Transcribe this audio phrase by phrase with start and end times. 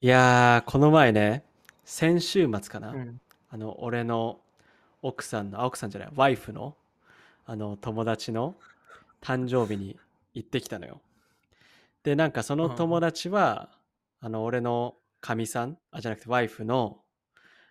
[0.00, 1.42] いやー、この前ね、
[1.84, 3.20] 先週末かな、うん。
[3.50, 4.38] あの、俺の
[5.02, 6.76] 奥さんの、あ、奥さんじゃない、ワイフの、
[7.44, 8.54] あの、友達の
[9.20, 9.98] 誕生日に
[10.34, 11.00] 行ってきたのよ。
[12.04, 13.70] で、なんかその友達は、
[14.20, 17.02] あの、俺のかみさん、あ、じゃなくてワイフの、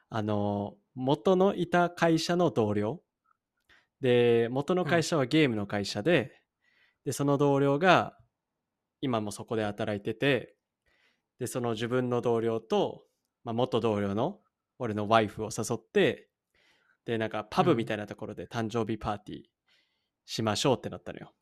[0.09, 3.01] あの、元のいた会社の同僚。
[4.01, 6.41] で、元の会社はゲームの会社で、
[7.05, 8.17] で、その同僚が、
[8.99, 10.56] 今もそこで働いてて、
[11.39, 13.03] で、その自分の同僚と、
[13.43, 14.39] まあ、元同僚の
[14.79, 16.29] 俺のワイフを誘って、
[17.05, 19.41] で、なんかパブみたいなところで誕生日パーティー
[20.25, 21.33] しましょうってなったのよ。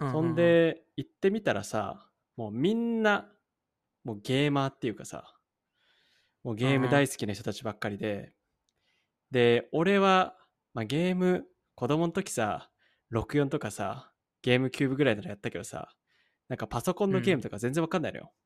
[0.00, 3.30] うそん、で、行ってみたらさ、もうみんな、
[4.02, 5.36] もうゲーマーっていうかさ、
[6.42, 8.34] もうゲーム大好きな人たちばっかりで、
[9.30, 10.36] で、俺は、
[10.74, 12.70] まあ、ゲーム、子供の時さ、
[13.12, 15.94] 64とかさ、ゲームキューブぐらいならやったけどさ、
[16.48, 18.32] なんかパソコンのゲームとか全然わかんないのよ。
[18.36, 18.43] うん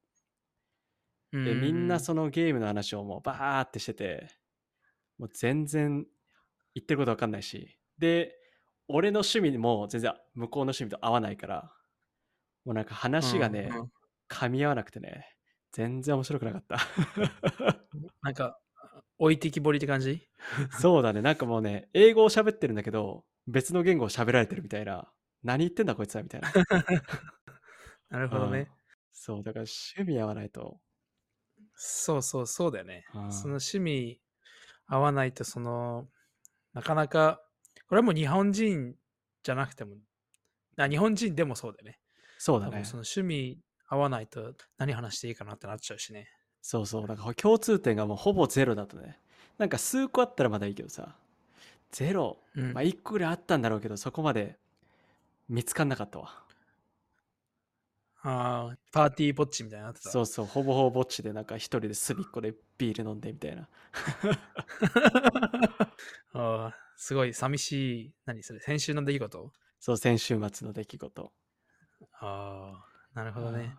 [1.33, 4.29] で、みんなそのゲームの話をもうバーってしてて、
[5.19, 6.07] もう全然
[6.75, 8.35] 言ってることわかんないし、で、
[8.89, 11.73] 俺の趣味も全然向こうの趣味と合わないから、
[12.65, 13.93] もうなんか話がね、うんうん
[14.31, 15.27] 噛み合わなくてね、
[15.73, 16.77] 全然面白くなかった。
[18.23, 18.61] なんか、
[19.19, 20.29] 置いてきぼりって感じ？
[20.79, 25.11] そうだね、なんかもうね、英語を喋ってるんだけど、別の言語を喋られてるみたいな、
[25.43, 26.53] 何言ってんだこいつはみたいな。
[28.11, 28.61] なるほどね。
[28.61, 28.69] うん
[29.13, 29.65] そう、だから
[29.97, 30.81] 趣味合わないと。
[31.81, 33.07] そうそうそうだよね。
[33.15, 34.21] うんその趣味
[34.89, 36.09] 合わないと、その、
[36.73, 37.41] なかなか、
[37.89, 38.95] これはもう日本人
[39.43, 39.97] じゃなくても、
[40.77, 42.01] あ日本人でもそうだよね。
[42.39, 42.97] そうだねそ。
[42.97, 46.29] の趣味合わないと何話していいかなってなっちゃうしね。
[46.63, 47.07] そうそう。
[47.07, 49.21] だから共通点がもうほぼゼロだとね。
[49.59, 51.17] なんか数個あったらまだいいけどさ、
[51.91, 52.39] ゼロ。
[52.55, 54.59] うんまあ一個ぐらいあったんだろうけど、そこまで
[55.49, 56.45] 見つかんなかったわ。
[58.31, 60.11] ああ、パーティーぼっちみたいになってた。
[60.11, 60.47] そうそう。
[60.47, 63.69] ほぼほぼぼっちでなんか一人で隅っこでビール飲んでみたいな。
[66.35, 67.73] ああすごい寂し
[68.07, 69.53] い、何それ、先週の出来事？
[69.81, 71.33] そう、先週末の出来事。
[72.21, 73.77] ああ、なるほどね。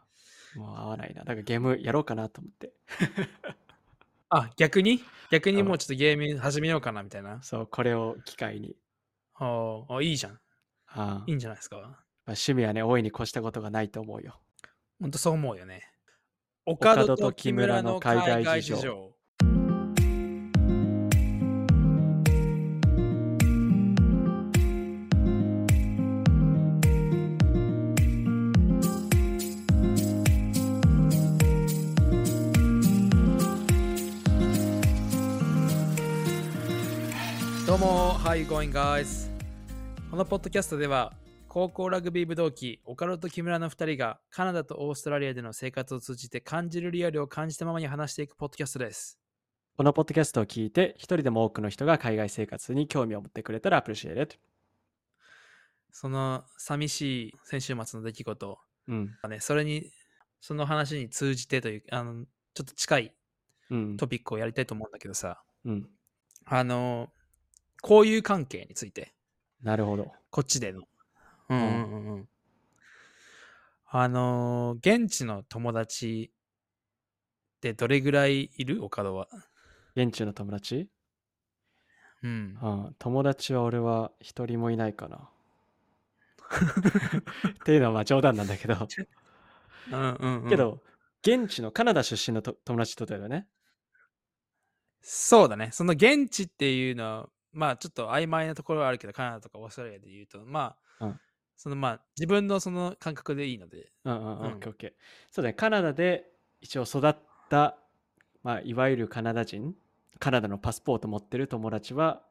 [0.55, 0.61] うん。
[0.63, 1.23] もう合わないな。
[1.23, 2.73] だからゲームやろうかなと思って。
[4.29, 5.03] あ、逆に？
[5.29, 7.39] 逆にうんもうちょっとゲーム始めようかなみたいな？
[7.43, 8.75] そう、これを機会に。
[9.35, 10.39] ああ、いいじゃん。
[10.87, 11.77] あいいんじゃないですか？
[12.25, 14.39] まあ、趣味はね、大いに越したことがないと思うよ。
[15.01, 15.83] ほんとそう思うよね。
[16.65, 19.13] 岡戸と木木村の海海外外事情。
[37.65, 39.31] どうも、you going guys?
[40.11, 41.13] このポッドキャストでは、
[41.49, 49.19] 高校ラグビー部同期、岡野と木村の2人がカナダとオーストラリアでの生活を通じて感じるリアルを感じたままに話していくポッドキャストです。
[49.75, 54.35] このポッドキャストを聞いて、一人でも多くの人が海外生活に興味を持ってくれたらアプリシエレット。
[55.91, 59.17] その寂しい先週末の出来事うん。
[59.23, 59.91] がね、それに、
[60.41, 63.15] その話に通じてという、あの、ちょっと近い
[63.71, 63.97] うん。
[63.97, 65.89] トピックをやりたいと思うんだけどさ、うん。
[66.45, 67.09] あの、
[67.81, 69.15] 交友関係について、
[69.63, 70.11] なるほど。
[70.29, 70.83] こっちでの。
[71.49, 72.29] うんうんうんうん。
[73.85, 76.31] あの、現地の友達
[77.57, 78.83] ってどれぐらいいる？
[78.85, 79.27] 岡戸は。
[79.95, 80.89] 現地の友達？
[82.23, 82.57] うん。
[82.61, 82.95] うん。
[82.99, 85.29] 友達は俺は一人もいないかな。
[87.49, 88.87] っていうのはまあ冗談なんだけど。
[89.91, 90.49] うんうん、うん。
[90.49, 90.81] け、ど、
[91.21, 93.47] 現地のカナダ出身のと友達とだよね。
[95.01, 95.69] そうだね。
[95.71, 101.19] その現地っていうのは、まあちょっと曖昧なところはあるけど、カナダとかオーストラリアで言うと、まあ、うん
[101.61, 104.39] そのまあ自分のその感覚でいいので、うんうんうん。
[104.39, 104.93] うんオッケーオッケー。
[105.29, 105.53] そうだね。
[105.53, 106.31] カナダで
[106.61, 107.15] 一応育っ
[107.49, 107.77] た、
[108.43, 109.75] まあいわゆるカナダ人、
[110.19, 112.23] カナダのパスポート持ってる友達は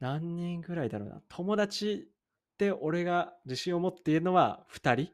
[0.00, 1.22] 何人ぐらいだろうな。
[1.28, 2.10] 友達
[2.58, 5.12] で俺が自信を持っているのは2人。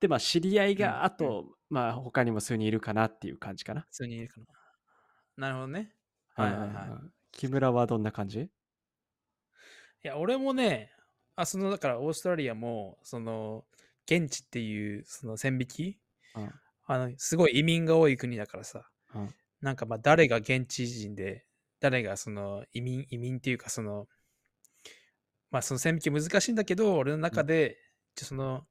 [0.00, 3.82] で、まあ知り合いうんがあと、まあ他にも数人いるかなっていう感じかな。
[3.82, 4.46] 普通にいるかな。
[5.36, 5.94] なるほどね。
[6.34, 7.10] はいはいはい。
[7.32, 8.50] 木村はどんな感じ？
[10.04, 10.92] いや、俺もね、
[11.40, 13.64] あ、その、だからオーストラリアも、その、
[14.06, 15.98] 現地っていう、その線引き、
[16.34, 16.50] うん。
[16.86, 19.34] あの、すごい移民が多い国だからさ、うん。
[19.60, 21.46] なんかまあ、誰が現地人で、
[21.78, 24.08] 誰がその移民、移民っていうか、その、
[25.52, 27.76] まあ、その線引き難しいんだけど、俺の中で、
[28.16, 28.66] 一応その、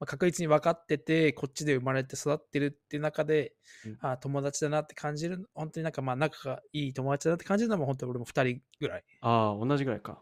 [0.00, 3.54] まあ、確実に分かってて、こっちで生まれて育ってるっていう中で、
[3.86, 3.98] うん。
[4.00, 9.04] あ友達だなって感じる、本当になんかまあ、仲がいい友達だなって感じるのは、本当に俺も2人ぐらい。
[9.20, 10.20] ああ、同じぐらいか。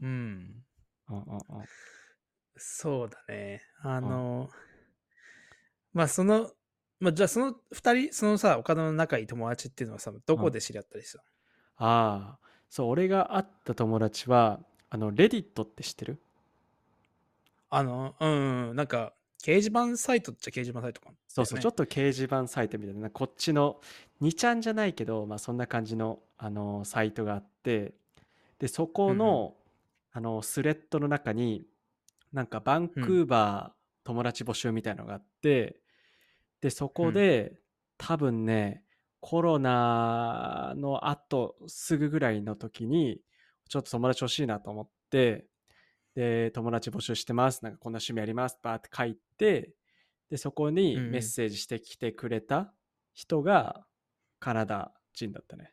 [0.00, 0.64] うん。
[1.08, 1.64] うんうんうん。
[2.56, 3.62] そうだね。
[3.82, 4.50] あの、
[5.92, 6.52] まあその、
[7.00, 11.24] まあ、じゃあその二人、そのさ、岡田の仲いい友達っていうのはさ、どこで知り合ったりした
[11.76, 12.38] あ。
[12.38, 12.38] あ、
[12.68, 14.60] そう、俺が会った友達は、
[14.90, 16.20] あの、レディットって知ってる？
[17.70, 18.26] あの、う
[18.72, 21.16] ん、なんか、掲示板サイトっちゃ掲示板サイトかな？
[21.28, 23.80] そうそう、ちょっと掲示板サイトみたいな、こっちの
[24.20, 27.94] 2ちゃんじゃないけど、まあそんな感じの、あのサイトがあって、
[28.58, 29.54] で、そこの、
[30.12, 31.66] あの、スレッドの中に、
[32.32, 35.80] なんかバンクーバー友達募集みたいなのがあって、
[36.60, 37.60] で、そこで、
[37.98, 38.84] 多分ね、
[39.20, 43.20] コロナの後すぐぐらいの時に、
[43.68, 45.46] ちょっと友達欲しいなと思って、
[46.14, 47.62] で、友達募集してます。
[47.64, 48.58] なんかこんな趣味あります。
[48.62, 49.74] バーって書いて、
[50.30, 52.72] で、そこにうんうんメッセージしてきてくれた
[53.14, 53.86] 人が
[54.38, 55.72] カナダ人だったね。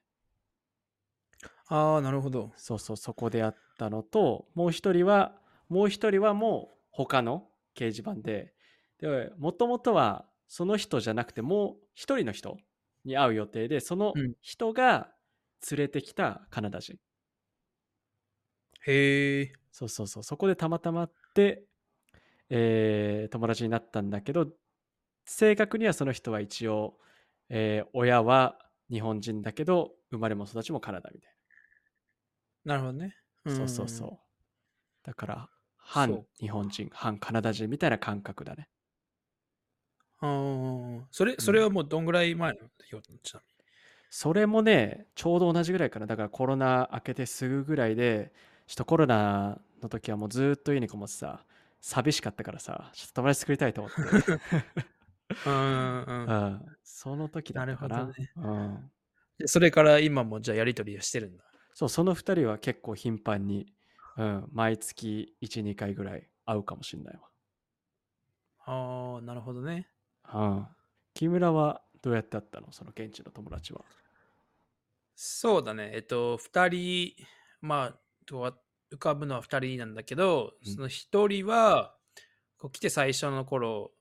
[1.68, 2.54] ああ、なるほど。
[2.56, 8.54] そうそう、そこであったのと、もう一人は、もう一人はもう他の掲示板で、
[9.00, 12.58] で、もともとはその人じゃなくて、もう一人の人
[13.04, 15.14] に会う予定で、そのうん人が
[15.70, 16.98] 連れてきたカナダ人。
[18.86, 19.54] へえ。
[19.72, 21.64] そうそうそう、そこでたまたま会って、
[22.50, 24.48] えー友達になったんだけど、
[25.26, 27.00] 正確にはその人は一応、
[27.50, 28.60] えー親は
[28.92, 31.37] 日本人だけど、生まれも育ちもカナダみたいな
[32.76, 33.16] るほどね。
[33.46, 33.56] な。
[33.56, 34.18] そうそうそうう。
[35.04, 38.70] だから、反日本人、反カナダ人みたいな感覚だね。
[40.26, 41.00] ん。
[41.00, 43.58] ああ、それ、それはもうどんぐらい前の出来事ちなみに。
[44.10, 46.08] それもね、ちょうど同じぐらいかな。
[46.08, 48.34] だからコロナ明けてすぐぐらいで、
[48.68, 51.46] ちょっとコロナの時はもうずーっと家にこもってさ、
[51.82, 54.02] 寂しかったからさ、ちょっと友達作りたいと思って。
[55.46, 56.28] うんうんうん。
[56.28, 57.98] うん、その時だったかな。
[57.98, 58.48] なるほどねう
[58.78, 58.92] ん、
[59.40, 61.44] でそれから今もじゃあやりとりをしてるんだ？
[61.78, 63.72] そう、その2人は結構頻繁に、
[64.18, 67.20] うん、毎月1、2回ぐらい会うかもしれない
[68.66, 69.88] ああ、なるほどね。
[70.24, 70.48] わ。
[70.48, 70.68] うん。
[71.14, 72.72] 木村はどうやって会ったの？
[72.72, 73.82] その現地の友達は。
[75.16, 75.92] そうだね。
[75.94, 77.12] えっと、二人、
[77.62, 78.58] まあ、とは
[78.92, 81.96] 浮かぶのは二人なんだけど、うんその一人は、
[82.58, 83.92] こう来て最初の頃、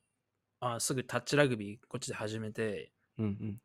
[0.61, 3.61] あすぐタッチラグビーこっちで始めて、うんうん。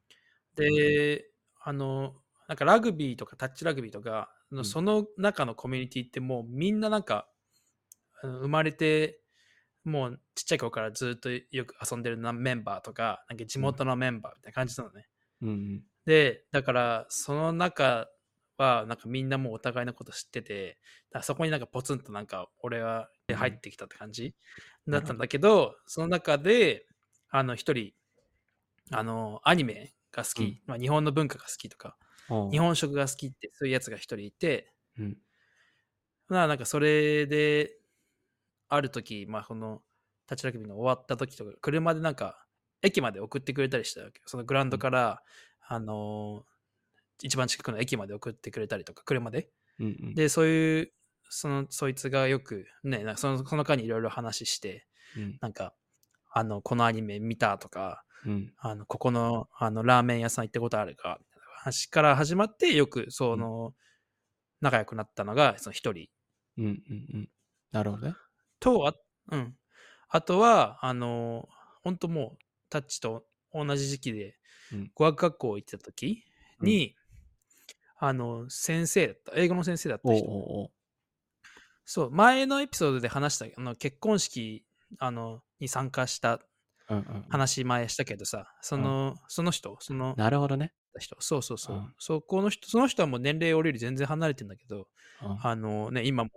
[0.58, 1.32] で、
[1.62, 2.16] あの、
[2.52, 7.30] なんかラグビーとかタッチラグビーとか、うんその中のコミュニティってもうみんななんか、
[8.22, 9.22] 生まれて、
[9.86, 15.08] もうちっちゃい頃からずっとよく遊んでるなメンバーとか、なんか地元のメンバーみたいな感じなのね。
[15.42, 15.84] うんうん。
[16.06, 18.10] で、だから、その中
[18.58, 20.78] は、なんかみんなもうお互いのこと知ってて、
[21.22, 24.36] そこになんかポツンとなんか俺はうん入ってきたって感じ
[24.90, 26.86] だったんだけど、その中で、
[27.30, 27.94] あの、一人、
[28.92, 31.96] あの、アニメが好き、うんまあ、日本の文化が好きとか、
[32.52, 35.18] 日本食が好きって、そういうやつが一人いて、うん。
[36.28, 37.78] まあなんかそれで、
[38.70, 39.82] ある時、まあこの、
[40.30, 42.46] 立ちラグビーの終わった時とか、車でなんか、
[42.82, 44.24] 駅まで送ってくれたりしたわけよ。
[44.28, 45.24] そのグラウンドから、
[45.62, 46.52] あのー
[47.24, 49.50] 一番近くの駅まで送ってくれたりとか、車で。
[49.80, 50.16] うんうん。
[50.16, 50.94] で、そういう、
[51.30, 55.76] その、そいつがよく、ね、なんかその、その間にいろいろ話して、うんなんか、
[56.34, 58.54] あの、このアニメ見たとか、うん。
[58.58, 61.20] あの、ここの、あの、ラーメン屋さん行ったことあるか、
[61.62, 63.76] 話から始まって、よく、その、
[64.62, 66.08] 仲良くなったのが、その一人
[66.58, 66.76] うんうん
[67.14, 67.30] うん。
[67.72, 68.16] なるほどね。
[68.60, 68.96] と、あ,、
[69.32, 69.56] うん、
[70.10, 71.48] あとは、あの、
[71.84, 74.38] 本当もう、タッチと同じ時期で
[74.74, 76.24] うん、語学学校行ってた時
[76.62, 76.96] に、
[78.00, 80.26] あの、先生だった、英語の先生だった人。
[80.26, 80.72] おうおう。
[81.86, 84.66] そう、前のエピソードで話した、あの結婚式
[84.98, 86.40] あのに参加した
[86.90, 87.26] うんうんうん。
[87.30, 90.74] 話前したけどさ、その、その人、そのなるほどね。
[91.00, 91.94] 人、そうそうそう、うん。
[91.98, 94.88] そこの人、その人はもう年齢俺より全然離れてんだけど、
[95.22, 95.38] うん。
[95.42, 96.32] あのね、今も、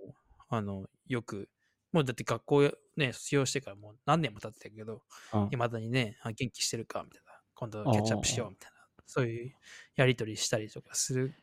[0.49, 1.49] あの、よく、
[1.93, 5.49] もうだって学校ね、卒業してからもう何年も経ってたけど、うん。
[5.51, 9.53] いまだにね、あ元気してるかみたいな、今度キャッチアップしようみたいな、そういう
[9.97, 11.35] やりとりしたりとかする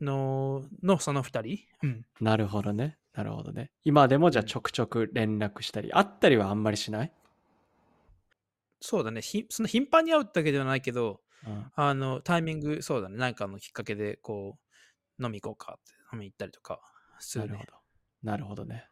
[0.00, 2.96] ののその二人、うん、なるほどね。
[3.12, 3.72] なるほどね。
[3.82, 7.12] 今でもじゃあうんちょくちょく連絡したり、会ったりはあんまりしない？
[8.80, 11.72] そうだね、ひその頻繁に会うってわけではないけど、うん。
[11.74, 14.58] あの、タイミング、そうだね、なんかのきっかけで、こ
[15.20, 16.80] う、飲み行こうかって、飲み行ったりとか
[17.20, 17.52] するね。
[17.52, 17.72] なるほど。
[18.22, 18.88] なるほどね。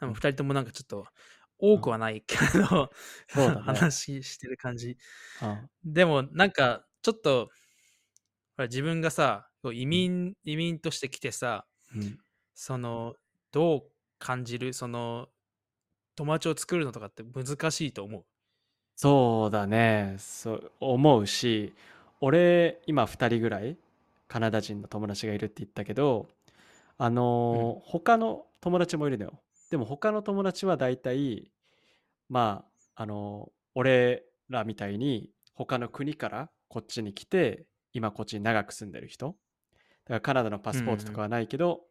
[0.00, 1.06] でも二人ともなんかちょっと、
[1.58, 2.90] 多くはないけど、
[3.26, 4.96] そうだね 話してる感じ。
[5.40, 5.70] うん。
[5.84, 7.50] でも、なんか、ちょっと、
[8.58, 12.18] 自分がさ、移民、移民として来てさ、うん。
[12.54, 13.16] その、
[13.52, 15.28] どう感じる、その、
[16.16, 18.26] 友達を作るのとかって難しいと思う。
[18.96, 20.16] そうだね。
[20.18, 21.74] そう思うし、
[22.20, 23.76] 俺、今2人ぐらい
[24.28, 26.28] カナダ人の友達がいるって言ったけど、
[26.98, 29.40] あのー他の友達もいるのよ。
[29.70, 31.50] でも他の友達は大体、
[32.28, 32.64] ま
[32.96, 41.82] ああの俺らみたいに他の国からこっちに来て今こっちに長く住んでる人だからカナダのパスポートとかはないけど、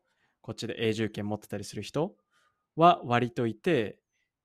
[0.41, 2.15] こっちで永住権持ってたりする人
[2.75, 4.00] は割といて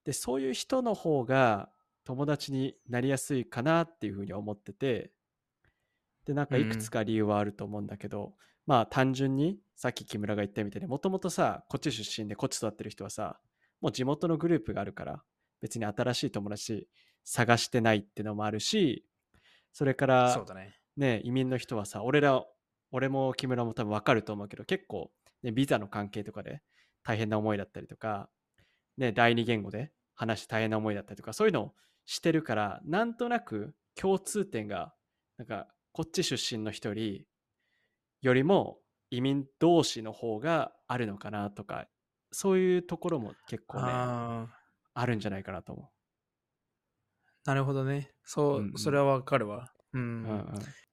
[0.05, 1.71] でそういう人の方が
[2.09, 5.11] 友達になりやすいかなっていうふうに思ってて
[6.25, 8.33] でなんかいくつか理由はあると思うんだけど、
[8.67, 13.38] まあ単純にさっき木村が言ったみたいにもともとさこっち出身でこっち育ってる人はさ
[13.83, 15.23] もう地元のグループがあるから
[15.61, 16.88] 別に新しい友達
[17.25, 19.05] 探してないってのもあるし
[19.75, 20.77] それからそうだね。
[20.97, 22.43] ね移民の人はさ俺ら
[22.91, 25.11] 俺も木村も多分分かると思うけど結構、
[25.43, 26.62] ね、ビザの関係とかで
[27.03, 28.31] 大変な思いだったりとか、
[28.97, 31.75] ね、第二言語で話して大変な思いだったりとかそういうのを
[32.11, 34.95] してるからなんとなく共通点が
[35.37, 38.79] なんかこっち出身の人よりも
[39.11, 41.87] 移民同士の方があるのかなとか
[42.33, 45.91] そういうところも結構ねあるんじゃないかなと思
[47.45, 48.11] なるほどね。
[48.25, 49.71] そう、うんうんそれはわかるわ。
[49.93, 50.00] うん。
[50.00, 50.05] う。
[50.05, 50.49] うんうん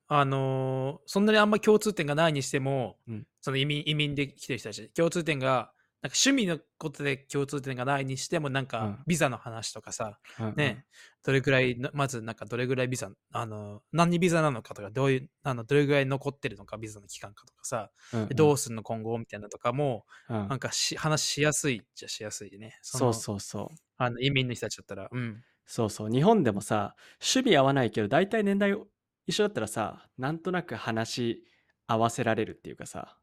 [0.07, 5.72] あのーそんなにあんま共通点がないにしても、うんその移民移民で来てる人たち、共通点が、
[6.05, 10.85] なんか趣味のことで共通点がないにしても、なんうんかビザの話とかさ、うんうんね、
[11.24, 22.77] どれぐらいの、まずなんかどれぐらいビザ、あの、何ビザなのかとか、どういう、あの、どれぐらい残ってるのか、ビザの期間かとかさ、うんうんでどうすんの今後みたいなのとかも、うんなんかし話しやすいっちゃしやすいね。
[22.83, 23.13] そうう。
[23.15, 25.41] そうそうあの移民の人たちだったら、うん。
[25.65, 28.75] そうそう日本でもさ趣味合わないけど大体年代
[29.25, 31.43] 一緒だったらさなんとなく話し
[31.88, 33.17] 合わせられるっていうかさ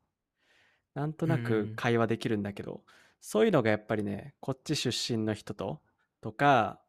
[0.94, 2.82] なんとなうんく会話できるんだけど、
[3.20, 5.80] そういうのがやっぱりねこっち出身の人と
[6.20, 6.80] とか、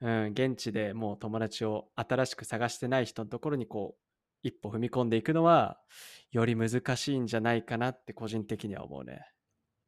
[0.00, 4.02] うん、現地でもう友達を新しく探してない人のところにこう
[4.42, 5.78] 一歩踏み込んでいくのは
[6.30, 9.26] より難しいんじゃないかなって個人的には思うね。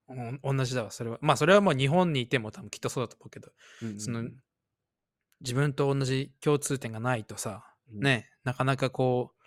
[0.09, 1.19] うん同じだわ、それは。
[1.21, 3.51] まあ、それはもう日本にいても多分きっとそうだと思うけど、
[3.83, 4.25] うんその、
[5.41, 9.45] 自分と同じ共通点がないとさ、うんね、なかなかこう、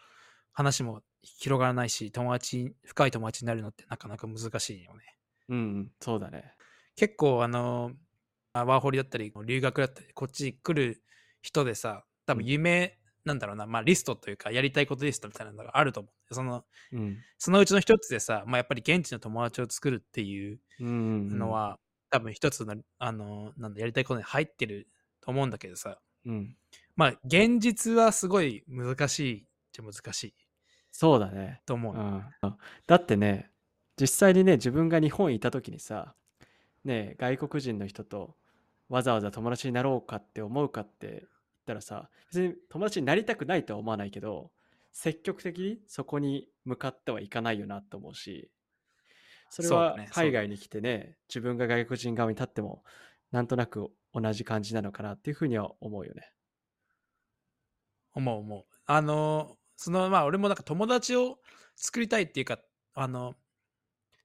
[0.54, 5.18] 話も広がらないし、友達、深い友達になるのってなかなか難しいよね。
[5.50, 6.54] うんうんそうだね。
[6.96, 7.94] 結構、あの、
[8.54, 11.04] あワーホリだったり、留学だったり、こっち来る
[11.42, 16.34] 人でさ、多分夢、なんだろうな、まあリストというか、やりたいことリストみたいなのがあると思う。
[16.34, 17.24] その、うん。
[17.38, 20.96] そのうちの一つでさ、まあやっぱり現地の友達を作るっていううんうんう
[21.38, 21.38] ん。
[21.38, 21.80] のは、
[22.12, 24.90] 多分一つの、あの、なんだ、やりたいことに入ってる
[25.22, 26.58] と思うんだけどさ、うん。
[26.96, 30.36] まあ、現実はすごい難しいじゃ難しい
[30.92, 31.62] そうだね。
[31.66, 31.96] と思う。
[31.96, 32.24] うん、
[32.88, 33.50] だってね
[34.00, 36.16] 実際にね自分が日本にいた時にさ
[36.84, 38.36] ね外国人の人と
[38.90, 41.20] わざわざ友達になろうかって思うかって言っ
[41.66, 44.52] たらさ別に友達になりたくないとは思わないけど
[44.92, 48.52] 積極的にそこに向かってはいかないよなと思うし
[49.50, 52.84] それはそうだね海外に来てね自分が外国人側に立っても
[53.32, 56.32] なんとなく同じ感じなのかなっていうふうには思うよね。
[58.14, 58.66] 思う思う。
[58.86, 61.40] あの、その、まあ、俺もなんか友達を
[61.76, 62.60] 作りたいっていうか、
[62.94, 63.36] あの、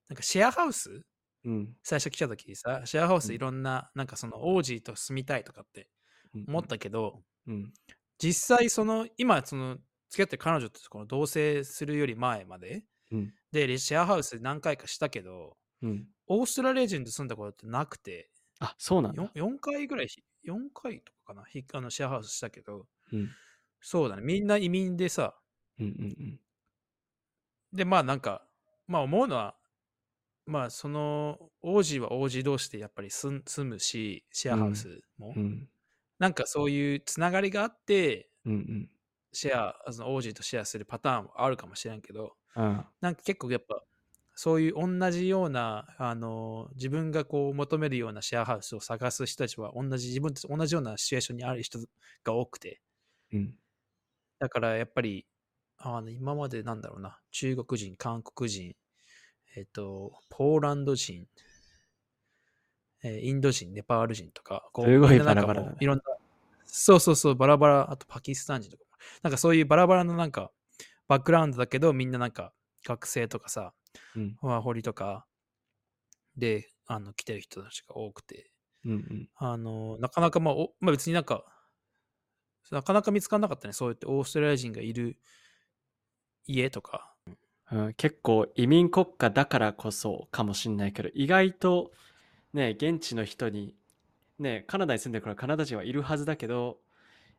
[0.09, 1.03] なんかシェアハウス？
[1.45, 1.77] うん。
[1.85, 3.35] 最初来た時にさ、シェアハウスうん。
[3.35, 5.91] いろんな、なんかその、オージーと住みたいとかって
[6.35, 7.73] うん思ったけど、うん。
[8.19, 9.79] 実際その、今、その、
[10.11, 13.37] 付き合ってる彼女とこの同棲するより前まで、うん。
[13.53, 16.09] で、シェアハウス何回かしたけど、うん。
[16.29, 19.23] オーストラリア人と住んだことってなくて、あそうなんだ。
[19.23, 23.37] 4, 4回ぐらいひ、4回とかかな、ひあのシェアハウスしたけど、うん。
[23.81, 25.37] そうだね、みんな移民でさ、
[25.79, 26.41] うんうん
[27.73, 28.49] で、まあなんか、
[28.87, 29.59] まあ思うのは、
[30.47, 35.43] まあその、王子は王子同士でやっぱり住むし、シェアハウスも、うん。
[35.43, 35.71] うん。
[36.21, 38.91] なんかそういうつながりがあって、うんうん。
[39.33, 42.87] シェア、その王子とシェアするパターンはあるかもしれんけど、うん。
[43.01, 43.83] なんか結構やっぱ、
[44.35, 51.81] そういう同じような、あの、自分がこう求めるようなシェアハウスを探す人たちは同じ、自分と同じようなシチュエーションにある人
[52.25, 52.83] が多くて、
[53.33, 53.59] うん。
[54.39, 55.27] だからやっぱり、
[55.79, 58.75] あの今までなんだろうな、中国人、韓国人、
[59.57, 61.27] えっ、と、ポーランド人、
[63.03, 65.77] えーインド人、ネパール人とか、こすごいバラバラだね。
[65.81, 66.03] いろんな、
[66.65, 70.51] そうそうそう、バラバラ、あとパキスタン人とかも、なんかそういうバラバラのなんか、
[71.09, 72.53] バックグラウンドだけど、みんななんか、
[72.85, 73.73] 学生とかさ、
[74.15, 74.37] うん。
[74.41, 75.27] ワーホリとか
[76.37, 78.51] で、あの、来てる人たちが多くて、
[78.85, 79.29] うんうん。
[79.37, 81.45] あの、なかなかまあ、おまあ別になんか、
[82.71, 83.73] なかなか見つからなかったね。
[83.73, 85.19] そうやってオーストラリア人がいる
[86.47, 87.13] 家とか。
[87.73, 91.91] うん、結構移民国家だからこそかもしんないけど意外と
[92.53, 93.75] ね現地の人に
[94.39, 96.79] ねカナダに住んでるからカナダ人はいるはずだけど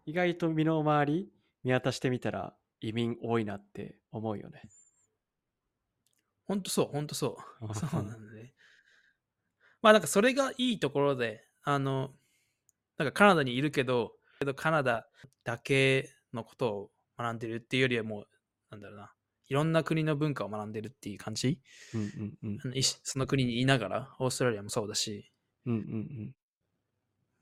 [0.05, 1.29] 意外と身の回り
[1.63, 4.63] 見渡してみたら移民多いなって思うよね。
[6.47, 7.73] ほんとそう、ほんとそう。
[7.73, 8.53] そうなんだね。
[9.81, 12.11] まあなんかそれがいいところで、あの、
[12.97, 15.07] なんかカナダにいるけど、けどカナダ
[15.43, 18.27] だけのことを学んでるっていうよりはもう、
[18.69, 19.13] なんだろうな、
[19.47, 21.61] いろんな国の文化を学んでるっていう感じ、
[21.93, 22.83] うんうんうん。
[23.03, 25.31] その国にいながら、オーストラリアもそうだし、
[25.65, 26.35] うんうん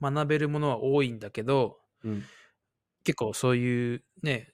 [0.02, 2.12] 学べるものは多いんだけど、うん。
[2.12, 2.30] うん。
[3.04, 4.54] 結構そういうね、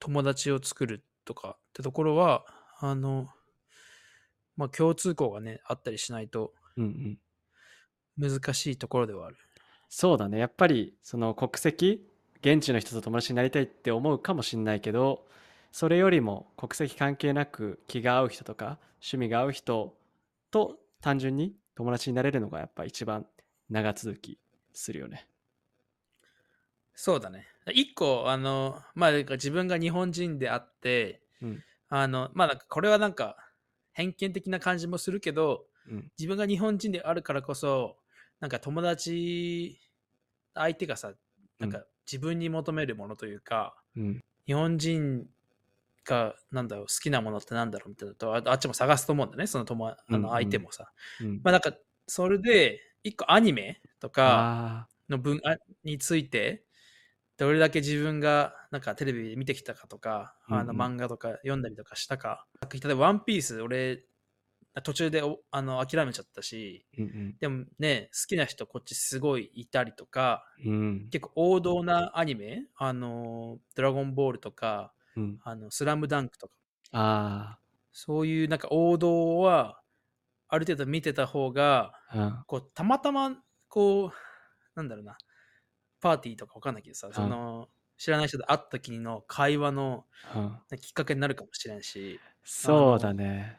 [0.00, 2.44] 友達を作るとかってところは、
[2.80, 3.28] あの、
[4.56, 7.18] まあ共通項がね、あったりしないとうんうん。
[8.16, 9.36] 難しいところではある。
[9.88, 10.38] そうだね。
[10.38, 12.06] やっぱり、その国籍、
[12.40, 15.26] 現地の人と友達になりたいって思うかもしれないけど、
[15.72, 19.96] それよりも国籍関係なく気が合う人とか趣味が合う人
[20.50, 23.26] と単純に友達になれるのがやっぱ一番
[23.68, 24.38] 長続き
[24.72, 25.26] するよね。
[26.94, 27.46] そうだね。
[27.72, 33.36] 一個、あの、まあ、自分が日本人であって、うんあの、まあ、これはなんか
[33.92, 36.12] 偏見的な感じもするけど、うん。
[36.18, 37.96] 自分が日本人であるからこそ、
[38.38, 39.80] なんか友達、
[40.54, 41.12] 相手がさ、
[41.58, 44.20] なんか自分に求めるものというか、うん。
[44.46, 45.26] 日本人
[46.04, 50.92] が、なんだろう、好きなものってなんだろうみたいなと、ああっちも探すと思うんだね、その友あうんうんの相手もさ。
[51.20, 51.40] うん。
[51.42, 51.72] まあ、なんか、
[52.06, 56.64] それで、一個アニメとか、あの文あについて
[57.38, 64.04] どれだけ自分がなんかテレビで見てきたかとか、あのうんうん漫画とか読んだりとかしたか例えば「ワンピース俺
[64.84, 70.72] 途中でおあの諦めちゃったしーうんでもね好きな人こっちすごいいたりとかうん。
[70.72, 71.08] うん。
[71.10, 75.40] 結構王道なアニメあのドラゴンボールとかうん。
[75.42, 76.52] あのスラムダンクとか
[76.92, 77.58] あ
[77.92, 79.80] そういうなんか王道は
[80.48, 82.18] ある程度見てた方があ。
[82.18, 82.44] うん。
[82.46, 83.36] こうたまたま
[83.68, 84.12] こう
[84.74, 85.16] なんだろうな
[86.00, 90.78] パーティーとかわかんないけどさ、その知らない人と会った時の会話のうん。
[90.78, 93.58] きっかけになるかもしれんしそうだね。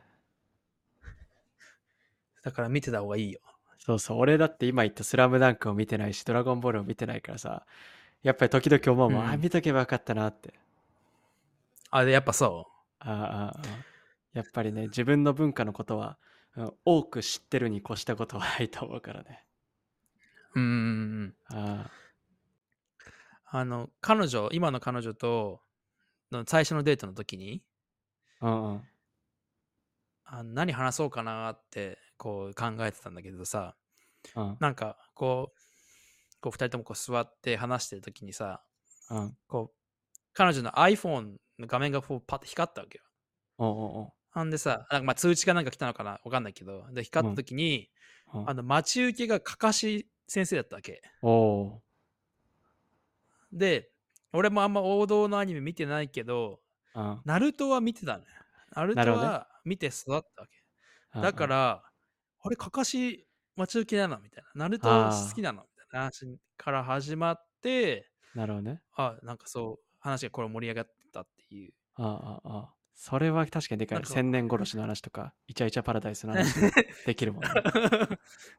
[2.43, 3.39] だから見てた方がいいよ
[3.77, 4.17] そうそう。
[4.19, 7.65] 俺だって今言ったスラムダンクを見てないし、ドラゴンボールを見てないからさ、
[8.23, 10.53] やっぱり時々思うもん、うんあ、見とけばよかったなって。
[11.91, 12.67] あでやっぱそ
[12.99, 13.61] ああああ
[14.33, 16.17] やっぱりね、自分の文化のことは、
[16.55, 19.45] うん多く知ってるに越したことはないと思うからね。
[20.55, 21.91] ううんうんうんあ
[23.45, 25.61] あの彼女今の彼女と
[26.31, 27.63] の最初のデートの時に
[28.41, 28.47] あ。
[28.47, 28.81] うんうん。
[30.25, 33.75] あ何話そうかなってこう考えてたんだけどさ
[34.35, 38.61] うんなんかこうこう2人ともこう座って話してる時にさ
[39.09, 39.37] うん。
[39.47, 39.77] こう
[40.33, 43.03] 彼女の iPhone の画面がこうパッと光ったわけよ
[43.57, 47.89] おうおうほんでさ、なんかまあ通知かなんか来たのかなわかんないけど、で、光った時に、
[48.33, 51.01] あの、待ち受けがかかし先生だったわけ。
[53.51, 53.91] で、
[54.31, 56.61] 俺もあんま王道のアニメ見てないけど、
[56.95, 58.25] うんナルトは見てたのよ。
[58.73, 60.57] ナルトは見て育ったわけ。
[61.15, 61.83] うんだから、
[62.41, 64.49] あれ、かかし待ち受けなのみたいな。
[64.55, 68.81] ナルト好きなのみたいな話から始まって、なるほどね。
[68.95, 71.73] あ、なんかそう、話がこれ盛り上がったっていう。
[71.95, 72.73] ああああ。
[72.93, 76.53] それは確かにでかい千年殺しの話とか、イチャイチャパラダイスの話
[77.05, 77.49] で きるもんね。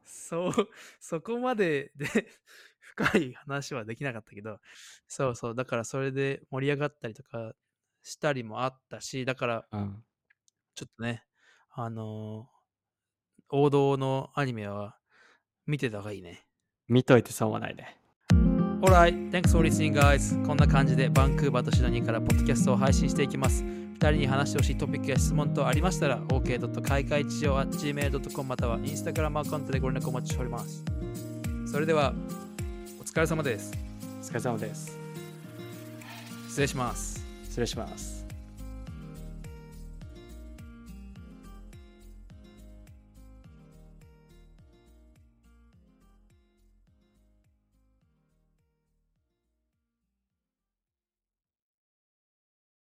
[0.03, 0.53] そう、
[0.99, 2.07] そこまでで
[2.81, 4.59] 深い話はできなかったけど、
[5.07, 7.55] そうそう、だからそれで盛り上がったりとか
[8.01, 10.03] したりもあったし、だからうん。
[10.75, 11.23] ちょっとね、
[11.69, 12.53] あのー
[13.55, 14.97] 王道のアニメは
[15.67, 16.43] 見てた方がいいね。
[16.87, 17.99] 見といて損はないね。
[18.83, 20.45] Alright, thanks for listening guys.
[20.45, 23.63] こんな感じでバンクーバーとシドニーからポッドキャストを配信していきます。
[23.63, 26.81] 2人に話してほしいトピックや質問等ありましたら OK.
[26.81, 30.83] 開会地上 gmail.com または Instagram アカウントでご連絡お待ちしております。
[31.65, 32.13] それでは、
[32.99, 33.71] お疲れ様です。
[34.21, 34.99] お疲れ様です。
[36.49, 37.23] 失礼します。
[37.45, 38.22] 失礼します。